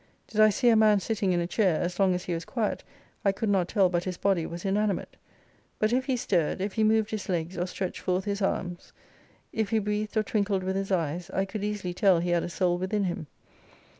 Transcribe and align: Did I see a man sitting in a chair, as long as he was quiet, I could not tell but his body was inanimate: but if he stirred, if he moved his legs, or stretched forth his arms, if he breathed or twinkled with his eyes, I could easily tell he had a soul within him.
Did 0.29 0.41
I 0.41 0.49
see 0.49 0.69
a 0.69 0.75
man 0.75 0.99
sitting 0.99 1.31
in 1.31 1.39
a 1.39 1.45
chair, 1.45 1.79
as 1.79 1.99
long 1.99 2.15
as 2.15 2.23
he 2.23 2.33
was 2.33 2.43
quiet, 2.43 2.83
I 3.23 3.31
could 3.31 3.49
not 3.49 3.67
tell 3.67 3.87
but 3.87 4.05
his 4.05 4.17
body 4.17 4.47
was 4.47 4.65
inanimate: 4.65 5.15
but 5.77 5.93
if 5.93 6.05
he 6.05 6.17
stirred, 6.17 6.59
if 6.59 6.73
he 6.73 6.83
moved 6.83 7.11
his 7.11 7.29
legs, 7.29 7.55
or 7.55 7.67
stretched 7.67 7.99
forth 7.99 8.25
his 8.25 8.41
arms, 8.41 8.93
if 9.53 9.69
he 9.69 9.77
breathed 9.77 10.17
or 10.17 10.23
twinkled 10.23 10.63
with 10.63 10.75
his 10.75 10.91
eyes, 10.91 11.29
I 11.35 11.45
could 11.45 11.63
easily 11.63 11.93
tell 11.93 12.17
he 12.17 12.31
had 12.31 12.41
a 12.41 12.49
soul 12.49 12.79
within 12.79 13.03
him. 13.03 13.27